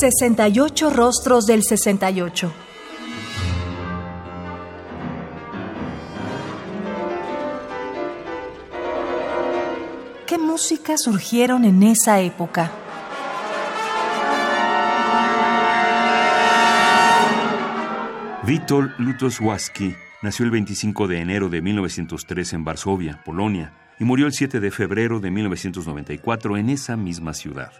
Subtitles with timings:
[0.00, 2.52] 68 rostros del 68.
[10.26, 12.70] ¿Qué música surgieron en esa época?
[18.46, 24.32] Witold Lutosławski nació el 25 de enero de 1903 en Varsovia, Polonia, y murió el
[24.32, 27.72] 7 de febrero de 1994 en esa misma ciudad.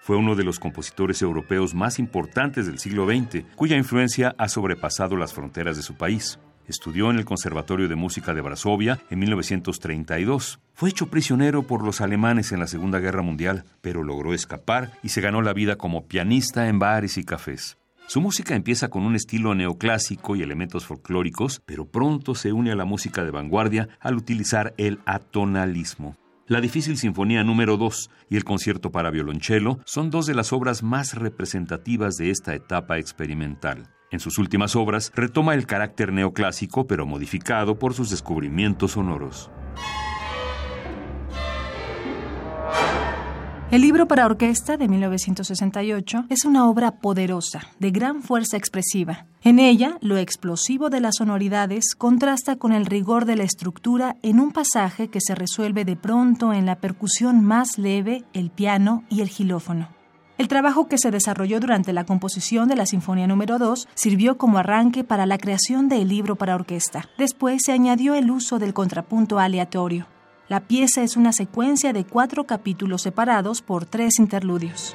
[0.00, 5.16] Fue uno de los compositores europeos más importantes del siglo XX, cuya influencia ha sobrepasado
[5.16, 6.40] las fronteras de su país.
[6.66, 10.60] Estudió en el Conservatorio de Música de Varsovia en 1932.
[10.74, 15.10] Fue hecho prisionero por los alemanes en la Segunda Guerra Mundial, pero logró escapar y
[15.10, 17.78] se ganó la vida como pianista en bares y cafés.
[18.12, 22.76] Su música empieza con un estilo neoclásico y elementos folclóricos, pero pronto se une a
[22.76, 26.14] la música de vanguardia al utilizar el atonalismo.
[26.46, 30.82] La difícil Sinfonía número 2 y el concierto para violonchelo son dos de las obras
[30.82, 33.88] más representativas de esta etapa experimental.
[34.10, 39.50] En sus últimas obras retoma el carácter neoclásico pero modificado por sus descubrimientos sonoros.
[43.72, 49.24] El libro para orquesta de 1968 es una obra poderosa, de gran fuerza expresiva.
[49.42, 54.40] En ella, lo explosivo de las sonoridades contrasta con el rigor de la estructura en
[54.40, 59.22] un pasaje que se resuelve de pronto en la percusión más leve, el piano y
[59.22, 59.88] el gilófono.
[60.36, 64.58] El trabajo que se desarrolló durante la composición de la Sinfonía número 2 sirvió como
[64.58, 67.08] arranque para la creación del libro para orquesta.
[67.16, 70.11] Después se añadió el uso del contrapunto aleatorio.
[70.48, 74.94] La pieza es una secuencia de cuatro capítulos separados por tres interludios.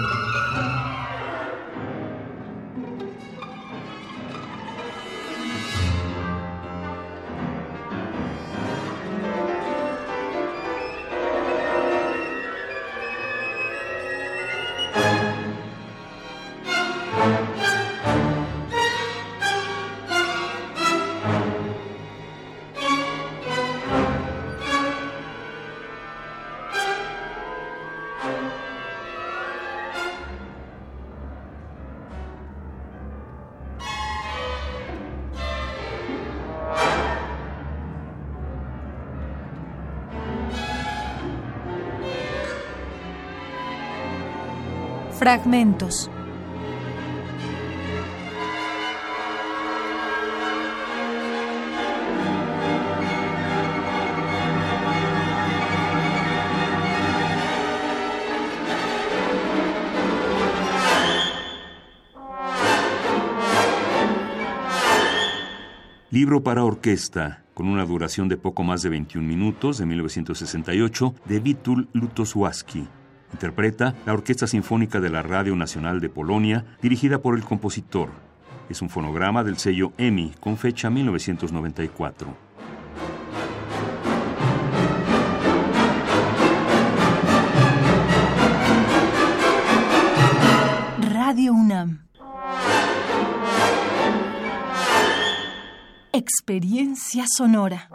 [45.21, 46.09] Fragmentos.
[66.09, 71.37] Libro para orquesta, con una duración de poco más de 21 minutos, de 1968, de
[71.37, 72.87] Witul Lutosławski.
[73.33, 78.09] Interpreta la Orquesta Sinfónica de la Radio Nacional de Polonia, dirigida por el compositor.
[78.69, 82.51] Es un fonograma del sello EMI con fecha 1994.
[91.01, 92.07] Radio UNAM.
[96.13, 97.89] Experiencia sonora.